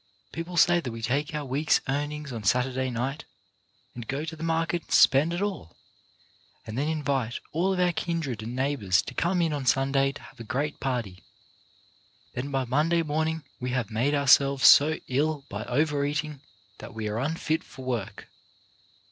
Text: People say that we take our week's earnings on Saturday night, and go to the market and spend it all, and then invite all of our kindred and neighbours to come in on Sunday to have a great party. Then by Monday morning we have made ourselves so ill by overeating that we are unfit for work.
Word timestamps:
People 0.31 0.57
say 0.57 0.79
that 0.81 0.91
we 0.91 1.03
take 1.03 1.35
our 1.35 1.45
week's 1.45 1.79
earnings 1.87 2.31
on 2.33 2.43
Saturday 2.43 2.89
night, 2.89 3.23
and 3.93 4.07
go 4.07 4.25
to 4.25 4.35
the 4.35 4.41
market 4.41 4.81
and 4.81 4.89
spend 4.91 5.31
it 5.31 5.43
all, 5.43 5.77
and 6.65 6.75
then 6.75 6.87
invite 6.87 7.39
all 7.51 7.71
of 7.71 7.79
our 7.79 7.91
kindred 7.91 8.41
and 8.41 8.55
neighbours 8.55 9.03
to 9.03 9.13
come 9.13 9.43
in 9.43 9.53
on 9.53 9.67
Sunday 9.67 10.11
to 10.13 10.21
have 10.23 10.39
a 10.39 10.43
great 10.43 10.79
party. 10.79 11.23
Then 12.33 12.49
by 12.49 12.65
Monday 12.65 13.03
morning 13.03 13.43
we 13.59 13.69
have 13.73 13.91
made 13.91 14.15
ourselves 14.15 14.65
so 14.65 14.97
ill 15.07 15.45
by 15.49 15.65
overeating 15.65 16.41
that 16.79 16.95
we 16.95 17.07
are 17.07 17.19
unfit 17.19 17.63
for 17.63 17.85
work. 17.85 18.27